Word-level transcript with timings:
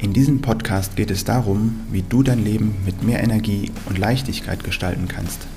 In 0.00 0.12
diesem 0.12 0.40
Podcast 0.40 0.94
geht 0.94 1.10
es 1.10 1.24
darum, 1.24 1.80
wie 1.90 2.02
du 2.02 2.22
dein 2.22 2.44
Leben 2.44 2.76
mit 2.84 3.02
mehr 3.02 3.20
Energie 3.20 3.72
und 3.86 3.98
Leichtigkeit 3.98 4.62
gestalten 4.62 5.08
kannst. 5.08 5.48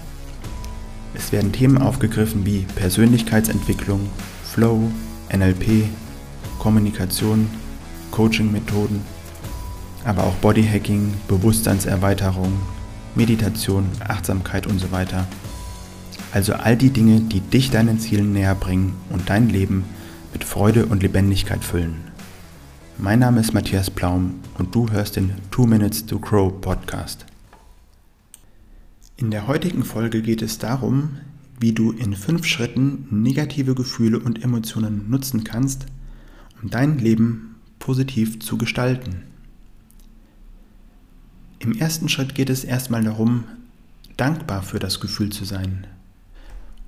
Es 1.14 1.32
werden 1.32 1.52
Themen 1.52 1.78
aufgegriffen 1.78 2.44
wie 2.44 2.66
Persönlichkeitsentwicklung, 2.76 4.10
Flow, 4.44 4.92
NLP, 5.32 5.84
Kommunikation, 6.58 7.52
Coaching-Methoden, 8.10 9.02
aber 10.06 10.24
auch 10.24 10.34
Bodyhacking, 10.38 11.14
Bewusstseinserweiterung, 11.28 12.54
Meditation, 13.14 13.86
Achtsamkeit 14.00 14.66
und 14.66 14.80
so 14.80 14.92
weiter. 14.92 15.28
Also 16.34 16.54
all 16.54 16.76
die 16.76 16.90
Dinge, 16.90 17.22
die 17.22 17.42
dich 17.42 17.70
deinen 17.70 18.00
Zielen 18.00 18.34
näher 18.34 18.56
bringen 18.56 18.96
und 19.12 19.30
dein 19.30 19.50
Leben 19.50 19.86
mit 20.34 20.44
Freude 20.44 20.88
und 20.88 21.04
Lebendigkeit 21.04 21.64
füllen. 21.64 22.11
Mein 23.04 23.18
Name 23.18 23.40
ist 23.40 23.52
Matthias 23.56 23.90
Plaum 23.90 24.42
und 24.60 24.76
du 24.76 24.92
hörst 24.92 25.16
den 25.16 25.32
Two 25.50 25.66
Minutes 25.66 26.06
to 26.06 26.20
Grow 26.20 26.62
Podcast. 26.62 27.26
In 29.18 29.32
der 29.32 29.48
heutigen 29.48 29.84
Folge 29.84 30.22
geht 30.22 30.44
es 30.44 30.60
darum, 30.60 31.18
wie 31.60 31.74
du 31.74 31.94
in 31.94 32.14
fünf 32.16 32.46
Schritten 32.46 33.08
negative 33.10 33.74
Gefühle 33.74 34.20
und 34.20 34.44
Emotionen 34.44 35.10
nutzen 35.10 35.44
kannst, 35.44 35.88
um 36.62 36.70
dein 36.70 37.00
Leben 37.00 37.56
positiv 37.80 38.40
zu 38.40 38.60
gestalten. 38.60 39.24
Im 41.58 41.76
ersten 41.76 42.08
Schritt 42.08 42.36
geht 42.36 42.52
es 42.52 42.64
erstmal 42.64 43.04
darum, 43.04 43.46
dankbar 44.16 44.62
für 44.62 44.78
das 44.78 45.00
Gefühl 45.00 45.32
zu 45.32 45.44
sein 45.44 45.88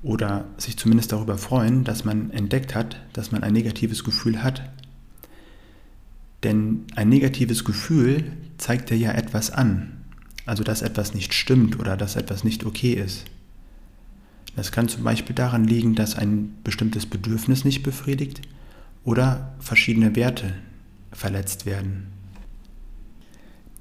oder 0.03 0.45
sich 0.57 0.77
zumindest 0.77 1.11
darüber 1.11 1.39
freuen, 1.39 1.83
dass 1.83 2.05
man 2.05 2.29
entdeckt 2.29 2.75
hat, 2.75 3.01
dass 3.13 3.31
man 3.31 3.41
ein 3.41 3.53
negatives 3.53 4.03
Gefühl 4.03 4.43
hat 4.43 4.61
denn 6.53 6.85
ein 6.95 7.09
negatives 7.09 7.63
Gefühl 7.63 8.23
zeigt 8.57 8.89
dir 8.89 8.97
ja 8.97 9.11
etwas 9.11 9.49
an, 9.49 9.91
also 10.45 10.63
dass 10.63 10.81
etwas 10.81 11.13
nicht 11.13 11.33
stimmt 11.33 11.79
oder 11.79 11.97
dass 11.97 12.15
etwas 12.15 12.43
nicht 12.43 12.65
okay 12.65 12.93
ist. 12.93 13.25
Das 14.55 14.71
kann 14.71 14.87
zum 14.87 15.03
Beispiel 15.03 15.35
daran 15.35 15.63
liegen, 15.63 15.95
dass 15.95 16.15
ein 16.15 16.53
bestimmtes 16.63 17.07
Bedürfnis 17.07 17.65
nicht 17.65 17.81
befriedigt 17.81 18.41
oder 19.03 19.55
verschiedene 19.59 20.15
Werte 20.15 20.53
verletzt 21.11 21.65
werden. 21.65 22.07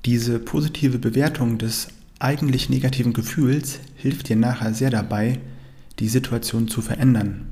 Diese 0.07 0.39
positive 0.39 0.99
Bewertung 0.99 1.59
des 1.59 1.89
eigentlich 2.19 2.71
negativen 2.71 3.13
Gefühls 3.13 3.81
hilft 3.97 4.31
dir 4.31 4.37
nachher 4.37 4.73
sehr 4.73 4.91
dabei, 4.91 5.41
die 5.99 6.09
Situation 6.09 6.69
zu 6.69 6.81
verändern. 6.81 7.49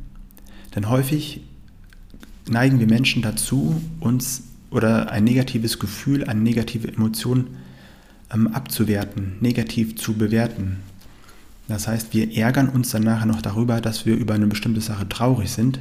Denn 0.75 0.89
häufig 0.89 1.43
neigen 2.49 2.81
wir 2.81 2.87
Menschen 2.87 3.21
dazu, 3.21 3.81
uns 4.01 4.45
oder 4.71 5.11
ein 5.11 5.25
negatives 5.25 5.79
Gefühl, 5.79 6.25
eine 6.25 6.41
negative 6.41 6.89
Emotion 6.89 7.57
ähm, 8.33 8.49
abzuwerten, 8.49 9.37
negativ 9.41 9.97
zu 9.97 10.15
bewerten. 10.15 10.79
Das 11.69 11.87
heißt, 11.87 12.15
wir 12.15 12.37
ärgern 12.37 12.69
uns 12.69 12.91
dann 12.91 13.03
nachher 13.03 13.27
noch 13.27 13.43
darüber, 13.43 13.81
dass 13.81 14.07
wir 14.07 14.17
über 14.17 14.35
eine 14.35 14.47
bestimmte 14.47 14.81
Sache 14.81 15.09
traurig 15.09 15.51
sind. 15.51 15.81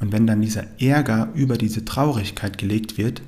Und 0.00 0.12
wenn 0.12 0.26
dann 0.26 0.40
dieser 0.40 0.64
Ärger 0.80 1.28
über 1.34 1.56
diese 1.58 1.84
Traurigkeit 1.84 2.58
gelegt 2.58 2.98
wird, 2.98 3.22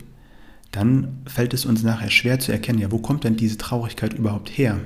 dann 0.72 1.18
fällt 1.26 1.54
es 1.54 1.66
uns 1.66 1.82
nachher 1.82 2.10
schwer 2.10 2.40
zu 2.40 2.50
erkennen, 2.50 2.80
ja, 2.80 2.90
wo 2.90 2.98
kommt 2.98 3.24
denn 3.24 3.36
diese 3.36 3.58
Traurigkeit 3.58 4.14
überhaupt 4.14 4.50
her? 4.50 4.80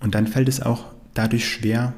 Und 0.00 0.14
dann 0.14 0.26
fällt 0.26 0.48
es 0.48 0.60
auch 0.60 0.84
dadurch 1.14 1.48
schwer, 1.48 1.94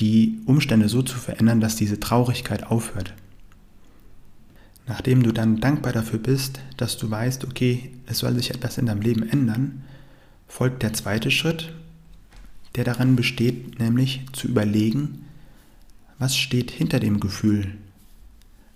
die 0.00 0.38
Umstände 0.46 0.88
so 0.88 1.02
zu 1.02 1.18
verändern, 1.18 1.60
dass 1.60 1.76
diese 1.76 1.98
Traurigkeit 1.98 2.66
aufhört. 2.66 3.14
Nachdem 4.86 5.22
du 5.22 5.32
dann 5.32 5.60
dankbar 5.60 5.92
dafür 5.92 6.18
bist, 6.18 6.60
dass 6.76 6.98
du 6.98 7.10
weißt, 7.10 7.44
okay, 7.44 7.90
es 8.06 8.18
soll 8.18 8.34
sich 8.34 8.50
etwas 8.50 8.76
in 8.76 8.86
deinem 8.86 9.00
Leben 9.00 9.28
ändern, 9.28 9.82
folgt 10.46 10.82
der 10.82 10.92
zweite 10.92 11.30
Schritt, 11.30 11.72
der 12.74 12.84
daran 12.84 13.16
besteht, 13.16 13.78
nämlich 13.78 14.26
zu 14.32 14.48
überlegen, 14.48 15.24
was 16.18 16.36
steht 16.36 16.70
hinter 16.70 17.00
dem 17.00 17.18
Gefühl? 17.18 17.74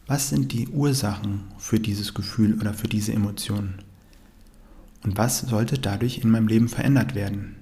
Was 0.06 0.30
sind 0.30 0.52
die 0.52 0.68
Ursachen 0.68 1.42
für 1.58 1.78
dieses 1.78 2.14
Gefühl 2.14 2.58
oder 2.58 2.72
für 2.72 2.88
diese 2.88 3.12
Emotionen? 3.12 3.74
Und 5.04 5.18
was 5.18 5.40
sollte 5.40 5.78
dadurch 5.78 6.18
in 6.18 6.30
meinem 6.30 6.48
Leben 6.48 6.68
verändert 6.68 7.14
werden? 7.14 7.56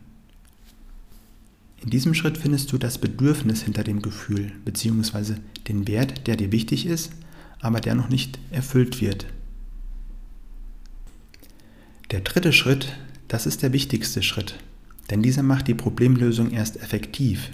In 1.82 1.90
diesem 1.90 2.14
Schritt 2.14 2.38
findest 2.38 2.72
du 2.72 2.78
das 2.78 2.98
Bedürfnis 2.98 3.62
hinter 3.62 3.84
dem 3.84 4.00
Gefühl 4.00 4.52
bzw. 4.64 5.34
den 5.68 5.88
Wert, 5.88 6.26
der 6.26 6.36
dir 6.36 6.52
wichtig 6.52 6.86
ist 6.86 7.10
aber 7.60 7.80
der 7.80 7.94
noch 7.94 8.08
nicht 8.08 8.38
erfüllt 8.50 9.00
wird. 9.00 9.26
Der 12.10 12.20
dritte 12.20 12.52
Schritt, 12.52 12.96
das 13.28 13.46
ist 13.46 13.62
der 13.62 13.72
wichtigste 13.72 14.22
Schritt, 14.22 14.54
denn 15.10 15.22
dieser 15.22 15.42
macht 15.42 15.68
die 15.68 15.74
Problemlösung 15.74 16.52
erst 16.52 16.80
effektiv. 16.80 17.50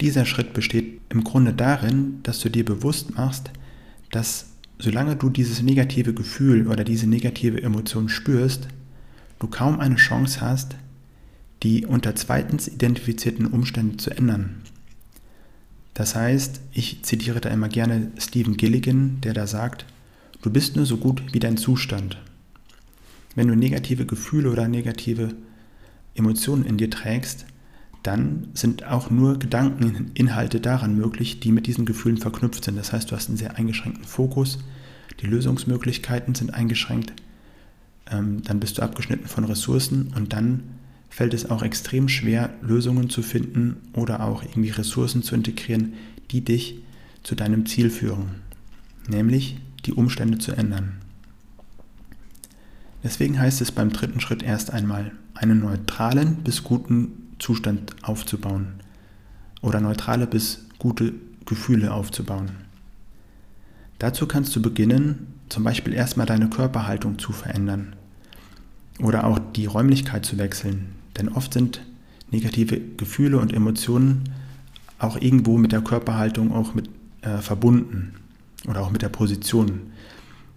Dieser 0.00 0.26
Schritt 0.26 0.52
besteht 0.52 1.00
im 1.08 1.24
Grunde 1.24 1.52
darin, 1.52 2.20
dass 2.22 2.40
du 2.40 2.50
dir 2.50 2.64
bewusst 2.64 3.16
machst, 3.16 3.50
dass 4.10 4.46
solange 4.78 5.16
du 5.16 5.30
dieses 5.30 5.62
negative 5.62 6.14
Gefühl 6.14 6.68
oder 6.68 6.84
diese 6.84 7.06
negative 7.06 7.62
Emotion 7.62 8.08
spürst, 8.08 8.68
du 9.38 9.46
kaum 9.46 9.80
eine 9.80 9.96
Chance 9.96 10.40
hast, 10.40 10.76
die 11.62 11.86
unter 11.86 12.14
zweitens 12.14 12.68
identifizierten 12.68 13.46
Umstände 13.46 13.96
zu 13.96 14.10
ändern. 14.10 14.62
Das 15.96 16.14
heißt, 16.14 16.60
ich 16.72 17.02
zitiere 17.04 17.40
da 17.40 17.48
immer 17.48 17.70
gerne 17.70 18.12
Stephen 18.18 18.58
Gilligan, 18.58 19.18
der 19.22 19.32
da 19.32 19.46
sagt, 19.46 19.86
du 20.42 20.50
bist 20.50 20.76
nur 20.76 20.84
so 20.84 20.98
gut 20.98 21.22
wie 21.32 21.38
dein 21.38 21.56
Zustand. 21.56 22.18
Wenn 23.34 23.48
du 23.48 23.54
negative 23.54 24.04
Gefühle 24.04 24.50
oder 24.50 24.68
negative 24.68 25.30
Emotionen 26.14 26.66
in 26.66 26.76
dir 26.76 26.90
trägst, 26.90 27.46
dann 28.02 28.48
sind 28.52 28.84
auch 28.84 29.08
nur 29.08 29.38
Gedankeninhalte 29.38 30.60
daran 30.60 30.98
möglich, 30.98 31.40
die 31.40 31.50
mit 31.50 31.66
diesen 31.66 31.86
Gefühlen 31.86 32.18
verknüpft 32.18 32.64
sind. 32.64 32.76
Das 32.76 32.92
heißt, 32.92 33.10
du 33.10 33.16
hast 33.16 33.28
einen 33.28 33.38
sehr 33.38 33.56
eingeschränkten 33.56 34.04
Fokus, 34.04 34.58
die 35.22 35.26
Lösungsmöglichkeiten 35.26 36.34
sind 36.34 36.52
eingeschränkt, 36.52 37.14
ähm, 38.10 38.42
dann 38.42 38.60
bist 38.60 38.76
du 38.76 38.82
abgeschnitten 38.82 39.28
von 39.28 39.44
Ressourcen 39.44 40.12
und 40.14 40.34
dann 40.34 40.62
fällt 41.16 41.32
es 41.32 41.48
auch 41.48 41.62
extrem 41.62 42.10
schwer, 42.10 42.50
Lösungen 42.60 43.08
zu 43.08 43.22
finden 43.22 43.78
oder 43.94 44.22
auch 44.22 44.42
irgendwie 44.42 44.68
Ressourcen 44.68 45.22
zu 45.22 45.34
integrieren, 45.34 45.94
die 46.30 46.42
dich 46.42 46.82
zu 47.22 47.34
deinem 47.34 47.64
Ziel 47.64 47.88
führen, 47.88 48.42
nämlich 49.08 49.56
die 49.86 49.94
Umstände 49.94 50.36
zu 50.36 50.52
ändern. 50.52 50.98
Deswegen 53.02 53.40
heißt 53.40 53.62
es 53.62 53.72
beim 53.72 53.94
dritten 53.94 54.20
Schritt 54.20 54.42
erst 54.42 54.74
einmal, 54.74 55.10
einen 55.32 55.60
neutralen 55.60 56.36
bis 56.44 56.62
guten 56.62 57.28
Zustand 57.38 57.96
aufzubauen 58.02 58.74
oder 59.62 59.80
neutrale 59.80 60.26
bis 60.26 60.66
gute 60.78 61.14
Gefühle 61.46 61.94
aufzubauen. 61.94 62.50
Dazu 63.98 64.26
kannst 64.26 64.54
du 64.54 64.60
beginnen, 64.60 65.28
zum 65.48 65.64
Beispiel 65.64 65.94
erstmal 65.94 66.26
deine 66.26 66.50
Körperhaltung 66.50 67.18
zu 67.18 67.32
verändern 67.32 67.96
oder 69.00 69.24
auch 69.24 69.38
die 69.38 69.64
Räumlichkeit 69.64 70.26
zu 70.26 70.36
wechseln, 70.36 70.90
denn 71.18 71.28
oft 71.28 71.54
sind 71.54 71.80
negative 72.30 72.80
Gefühle 72.96 73.38
und 73.38 73.52
Emotionen 73.52 74.24
auch 74.98 75.20
irgendwo 75.20 75.58
mit 75.58 75.72
der 75.72 75.82
Körperhaltung 75.82 76.52
auch 76.52 76.74
mit 76.74 76.88
äh, 77.22 77.38
verbunden 77.38 78.14
oder 78.66 78.82
auch 78.82 78.90
mit 78.90 79.02
der 79.02 79.08
Position. 79.08 79.82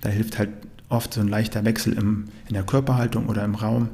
Da 0.01 0.09
hilft 0.09 0.37
halt 0.37 0.49
oft 0.87 1.13
so 1.13 1.21
ein 1.21 1.27
leichter 1.27 1.65
Wechsel 1.65 1.93
im, 1.93 2.25
in 2.47 2.53
der 2.53 2.63
Körperhaltung 2.63 3.27
oder 3.27 3.43
im 3.43 3.55
Raum, 3.55 3.89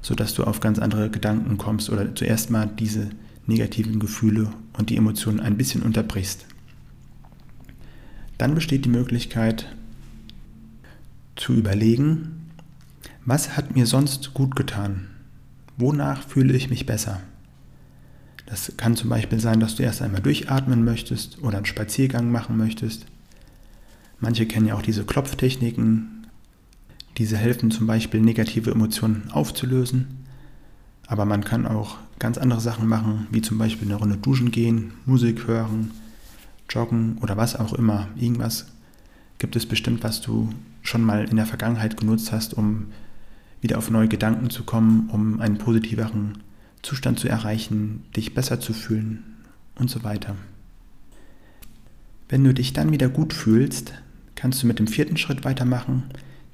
sodass 0.00 0.34
du 0.34 0.44
auf 0.44 0.60
ganz 0.60 0.78
andere 0.78 1.10
Gedanken 1.10 1.58
kommst 1.58 1.90
oder 1.90 2.14
zuerst 2.14 2.50
mal 2.50 2.66
diese 2.66 3.10
negativen 3.46 3.98
Gefühle 3.98 4.50
und 4.78 4.90
die 4.90 4.96
Emotionen 4.96 5.40
ein 5.40 5.56
bisschen 5.56 5.82
unterbrichst. 5.82 6.46
Dann 8.38 8.54
besteht 8.54 8.86
die 8.86 8.90
Möglichkeit 8.90 9.66
zu 11.36 11.52
überlegen, 11.52 12.46
was 13.26 13.56
hat 13.56 13.74
mir 13.74 13.86
sonst 13.86 14.32
gut 14.32 14.56
getan? 14.56 15.08
Wonach 15.80 16.22
fühle 16.28 16.54
ich 16.54 16.68
mich 16.68 16.84
besser? 16.84 17.20
Das 18.44 18.72
kann 18.76 18.96
zum 18.96 19.08
Beispiel 19.08 19.40
sein, 19.40 19.60
dass 19.60 19.76
du 19.76 19.82
erst 19.82 20.02
einmal 20.02 20.20
durchatmen 20.20 20.84
möchtest 20.84 21.42
oder 21.42 21.56
einen 21.56 21.66
Spaziergang 21.66 22.30
machen 22.30 22.56
möchtest. 22.58 23.06
Manche 24.18 24.44
kennen 24.44 24.66
ja 24.66 24.74
auch 24.74 24.82
diese 24.82 25.04
Klopftechniken. 25.04 26.26
Diese 27.16 27.38
helfen 27.38 27.70
zum 27.70 27.86
Beispiel, 27.86 28.20
negative 28.20 28.70
Emotionen 28.70 29.30
aufzulösen. 29.30 30.26
Aber 31.06 31.24
man 31.24 31.44
kann 31.44 31.66
auch 31.66 31.96
ganz 32.18 32.36
andere 32.36 32.60
Sachen 32.60 32.86
machen, 32.86 33.26
wie 33.30 33.40
zum 33.40 33.56
Beispiel 33.56 33.88
eine 33.88 33.96
Runde 33.96 34.18
duschen 34.18 34.50
gehen, 34.50 34.92
Musik 35.06 35.46
hören, 35.46 35.92
joggen 36.68 37.16
oder 37.22 37.38
was 37.38 37.56
auch 37.56 37.72
immer. 37.72 38.08
Irgendwas 38.16 38.66
gibt 39.38 39.56
es 39.56 39.64
bestimmt, 39.64 40.04
was 40.04 40.20
du 40.20 40.50
schon 40.82 41.02
mal 41.02 41.24
in 41.24 41.36
der 41.36 41.46
Vergangenheit 41.46 41.96
genutzt 41.96 42.32
hast, 42.32 42.52
um 42.52 42.88
wieder 43.60 43.78
auf 43.78 43.90
neue 43.90 44.08
Gedanken 44.08 44.50
zu 44.50 44.64
kommen, 44.64 45.10
um 45.10 45.40
einen 45.40 45.58
positiveren 45.58 46.38
Zustand 46.82 47.18
zu 47.18 47.28
erreichen, 47.28 48.04
dich 48.16 48.34
besser 48.34 48.60
zu 48.60 48.72
fühlen 48.72 49.24
und 49.74 49.90
so 49.90 50.02
weiter. 50.02 50.36
Wenn 52.28 52.44
du 52.44 52.54
dich 52.54 52.72
dann 52.72 52.92
wieder 52.92 53.08
gut 53.08 53.34
fühlst, 53.34 53.92
kannst 54.34 54.62
du 54.62 54.66
mit 54.66 54.78
dem 54.78 54.86
vierten 54.86 55.16
Schritt 55.16 55.44
weitermachen. 55.44 56.04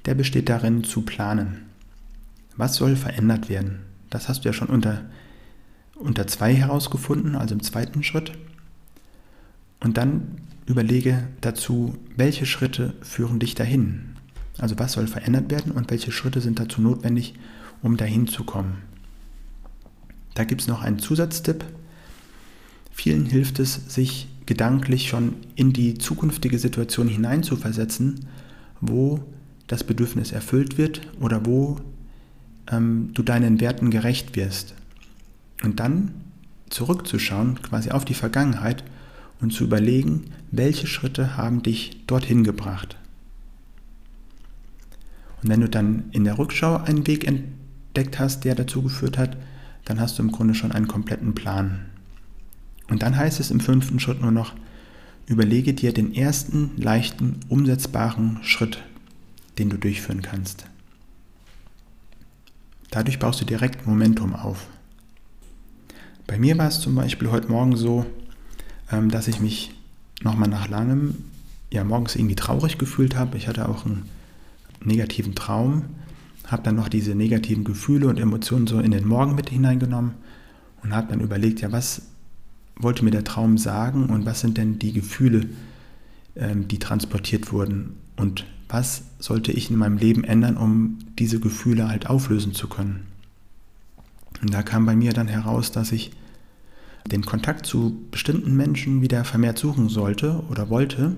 Der 0.05 0.15
besteht 0.15 0.49
darin 0.49 0.83
zu 0.83 1.03
planen. 1.03 1.65
Was 2.55 2.75
soll 2.75 2.95
verändert 2.95 3.47
werden? 3.47 3.79
Das 4.09 4.27
hast 4.27 4.43
du 4.43 4.49
ja 4.49 4.53
schon 4.53 4.69
unter, 4.69 5.05
unter 5.95 6.27
zwei 6.27 6.53
herausgefunden, 6.53 7.35
also 7.35 7.53
im 7.53 7.61
zweiten 7.61 8.03
Schritt. 8.03 8.31
Und 9.79 9.97
dann 9.97 10.41
überlege 10.65 11.27
dazu, 11.41 11.95
welche 12.15 12.45
Schritte 12.45 12.93
führen 13.01 13.39
dich 13.39 13.55
dahin. 13.55 14.16
Also 14.57 14.77
was 14.79 14.93
soll 14.93 15.07
verändert 15.07 15.51
werden 15.51 15.71
und 15.71 15.91
welche 15.91 16.11
Schritte 16.11 16.41
sind 16.41 16.59
dazu 16.59 16.81
notwendig, 16.81 17.35
um 17.81 17.97
dahin 17.97 18.27
zu 18.27 18.43
kommen. 18.43 18.77
Da 20.33 20.43
gibt 20.43 20.61
es 20.61 20.67
noch 20.67 20.81
einen 20.81 20.99
Zusatztipp. 20.99 21.65
Vielen 22.91 23.25
hilft 23.25 23.59
es, 23.59 23.93
sich 23.93 24.27
gedanklich 24.45 25.09
schon 25.09 25.35
in 25.55 25.73
die 25.73 25.97
zukünftige 25.97 26.57
Situation 26.57 27.07
hineinzuversetzen, 27.07 28.27
wo 28.81 29.23
das 29.67 29.83
Bedürfnis 29.83 30.31
erfüllt 30.31 30.77
wird 30.77 31.01
oder 31.19 31.45
wo 31.45 31.77
ähm, 32.71 33.11
du 33.13 33.23
deinen 33.23 33.59
Werten 33.59 33.91
gerecht 33.91 34.35
wirst. 34.35 34.73
Und 35.63 35.79
dann 35.79 36.13
zurückzuschauen, 36.69 37.61
quasi 37.61 37.91
auf 37.91 38.05
die 38.05 38.13
Vergangenheit 38.13 38.83
und 39.41 39.53
zu 39.53 39.63
überlegen, 39.63 40.25
welche 40.51 40.87
Schritte 40.87 41.37
haben 41.37 41.63
dich 41.63 42.03
dorthin 42.07 42.43
gebracht. 42.43 42.97
Und 45.47 45.53
wenn 45.53 45.61
du 45.61 45.69
dann 45.69 46.09
in 46.11 46.25
der 46.25 46.37
Rückschau 46.37 46.75
einen 46.75 47.07
Weg 47.07 47.25
entdeckt 47.25 48.19
hast, 48.19 48.43
der 48.43 48.53
dazu 48.53 48.81
geführt 48.81 49.17
hat, 49.17 49.37
dann 49.85 49.97
hast 49.97 50.19
du 50.19 50.23
im 50.23 50.33
Grunde 50.33 50.53
schon 50.53 50.73
einen 50.73 50.89
kompletten 50.89 51.35
Plan. 51.35 51.85
Und 52.89 53.01
dann 53.01 53.15
heißt 53.15 53.39
es 53.39 53.49
im 53.49 53.61
fünften 53.61 54.01
Schritt 54.01 54.21
nur 54.21 54.31
noch, 54.31 54.55
überlege 55.25 55.73
dir 55.73 55.93
den 55.93 56.13
ersten 56.13 56.71
leichten, 56.75 57.39
umsetzbaren 57.47 58.39
Schritt, 58.41 58.83
den 59.57 59.69
du 59.69 59.77
durchführen 59.77 60.21
kannst. 60.21 60.65
Dadurch 62.91 63.17
baust 63.17 63.39
du 63.39 63.45
direkt 63.45 63.87
Momentum 63.87 64.35
auf. 64.35 64.67
Bei 66.27 66.37
mir 66.37 66.57
war 66.57 66.67
es 66.67 66.81
zum 66.81 66.93
Beispiel 66.93 67.31
heute 67.31 67.47
Morgen 67.47 67.77
so, 67.77 68.05
ähm, 68.91 69.09
dass 69.09 69.29
ich 69.29 69.39
mich 69.39 69.71
nochmal 70.21 70.49
nach 70.49 70.67
langem, 70.67 71.15
ja, 71.71 71.85
morgens 71.85 72.17
irgendwie 72.17 72.35
traurig 72.35 72.77
gefühlt 72.77 73.15
habe. 73.15 73.37
Ich 73.37 73.47
hatte 73.47 73.69
auch 73.69 73.85
einen 73.85 74.09
negativen 74.87 75.35
Traum, 75.35 75.83
habe 76.45 76.63
dann 76.63 76.75
noch 76.75 76.89
diese 76.89 77.13
negativen 77.13 77.63
Gefühle 77.63 78.07
und 78.07 78.19
Emotionen 78.19 78.67
so 78.67 78.79
in 78.79 78.91
den 78.91 79.07
Morgen 79.07 79.35
mit 79.35 79.49
hineingenommen 79.49 80.13
und 80.83 80.95
habe 80.95 81.09
dann 81.09 81.19
überlegt, 81.19 81.61
ja, 81.61 81.71
was 81.71 82.03
wollte 82.75 83.03
mir 83.03 83.11
der 83.11 83.23
Traum 83.23 83.57
sagen 83.57 84.05
und 84.07 84.25
was 84.25 84.39
sind 84.39 84.57
denn 84.57 84.79
die 84.79 84.93
Gefühle, 84.93 85.47
ähm, 86.35 86.67
die 86.67 86.79
transportiert 86.79 87.51
wurden 87.51 87.97
und 88.15 88.45
was 88.69 89.03
sollte 89.19 89.51
ich 89.51 89.69
in 89.69 89.77
meinem 89.77 89.97
Leben 89.97 90.23
ändern, 90.23 90.57
um 90.57 90.99
diese 91.17 91.39
Gefühle 91.39 91.87
halt 91.87 92.09
auflösen 92.09 92.53
zu 92.53 92.67
können. 92.67 93.07
Und 94.41 94.53
da 94.53 94.61
kam 94.61 94.85
bei 94.85 94.95
mir 94.95 95.13
dann 95.13 95.27
heraus, 95.27 95.71
dass 95.71 95.91
ich 95.91 96.11
den 97.11 97.25
Kontakt 97.25 97.65
zu 97.65 98.01
bestimmten 98.11 98.55
Menschen 98.55 99.01
wieder 99.01 99.23
vermehrt 99.23 99.57
suchen 99.57 99.89
sollte 99.89 100.43
oder 100.49 100.69
wollte. 100.69 101.15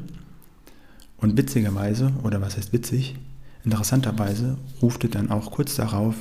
Und 1.17 1.37
witzigerweise, 1.37 2.13
oder 2.23 2.39
was 2.41 2.55
heißt 2.55 2.71
witzig, 2.71 3.15
interessanterweise 3.63 4.57
rufte 4.81 5.09
dann 5.09 5.31
auch 5.31 5.51
kurz 5.51 5.75
darauf 5.75 6.15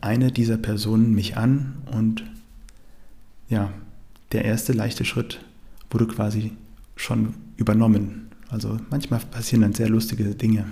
eine 0.00 0.30
dieser 0.30 0.56
Personen 0.56 1.14
mich 1.14 1.36
an 1.36 1.76
und 1.92 2.24
ja, 3.48 3.72
der 4.32 4.44
erste 4.44 4.72
leichte 4.72 5.04
Schritt 5.04 5.40
wurde 5.90 6.06
quasi 6.06 6.52
schon 6.96 7.34
übernommen. 7.56 8.28
Also 8.48 8.78
manchmal 8.90 9.20
passieren 9.20 9.62
dann 9.62 9.74
sehr 9.74 9.88
lustige 9.88 10.34
Dinge. 10.34 10.66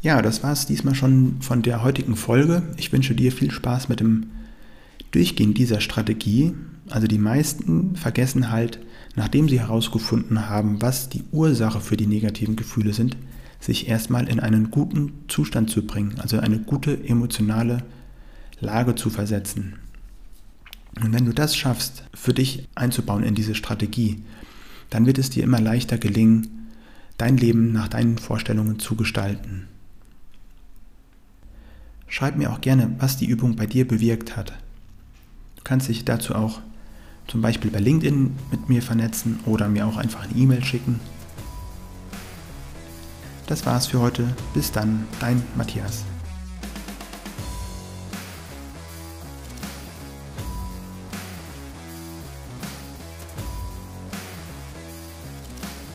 Ja, 0.00 0.20
das 0.20 0.42
war 0.42 0.52
es 0.52 0.66
diesmal 0.66 0.94
schon 0.94 1.40
von 1.40 1.62
der 1.62 1.82
heutigen 1.82 2.16
Folge. 2.16 2.62
Ich 2.76 2.92
wünsche 2.92 3.14
dir 3.14 3.32
viel 3.32 3.50
Spaß 3.50 3.88
mit 3.88 4.00
dem 4.00 4.26
Durchgehen 5.12 5.54
dieser 5.54 5.80
Strategie. 5.80 6.54
Also 6.90 7.06
die 7.06 7.18
meisten 7.18 7.96
vergessen 7.96 8.50
halt, 8.50 8.78
nachdem 9.16 9.48
sie 9.48 9.60
herausgefunden 9.60 10.48
haben, 10.48 10.82
was 10.82 11.08
die 11.08 11.24
Ursache 11.32 11.80
für 11.80 11.96
die 11.96 12.06
negativen 12.06 12.56
Gefühle 12.56 12.92
sind, 12.92 13.16
sich 13.60 13.88
erstmal 13.88 14.28
in 14.28 14.40
einen 14.40 14.70
guten 14.70 15.12
Zustand 15.28 15.70
zu 15.70 15.86
bringen, 15.86 16.16
also 16.18 16.38
eine 16.38 16.58
gute 16.58 17.08
emotionale 17.08 17.78
Lage 18.60 18.94
zu 18.94 19.08
versetzen. 19.08 19.76
Und 21.00 21.12
wenn 21.12 21.24
du 21.24 21.32
das 21.32 21.56
schaffst, 21.56 22.04
für 22.14 22.34
dich 22.34 22.68
einzubauen 22.74 23.24
in 23.24 23.34
diese 23.34 23.54
Strategie, 23.54 24.22
dann 24.90 25.06
wird 25.06 25.18
es 25.18 25.30
dir 25.30 25.42
immer 25.42 25.60
leichter 25.60 25.98
gelingen, 25.98 26.68
dein 27.16 27.36
Leben 27.36 27.72
nach 27.72 27.88
deinen 27.88 28.18
Vorstellungen 28.18 28.78
zu 28.78 28.94
gestalten. 28.94 29.66
Schreib 32.06 32.36
mir 32.36 32.52
auch 32.52 32.60
gerne, 32.60 32.94
was 32.98 33.16
die 33.16 33.26
Übung 33.26 33.56
bei 33.56 33.66
dir 33.66 33.88
bewirkt 33.88 34.36
hat. 34.36 34.50
Du 35.56 35.62
kannst 35.64 35.88
dich 35.88 36.04
dazu 36.04 36.34
auch 36.34 36.60
zum 37.26 37.42
Beispiel 37.42 37.70
bei 37.70 37.80
LinkedIn 37.80 38.34
mit 38.50 38.68
mir 38.68 38.82
vernetzen 38.82 39.40
oder 39.46 39.68
mir 39.68 39.86
auch 39.86 39.96
einfach 39.96 40.24
eine 40.24 40.34
E-Mail 40.34 40.64
schicken. 40.64 41.00
Das 43.46 43.66
war's 43.66 43.86
für 43.88 44.00
heute. 44.00 44.24
Bis 44.54 44.72
dann, 44.72 45.06
dein 45.20 45.42
Matthias. 45.56 46.04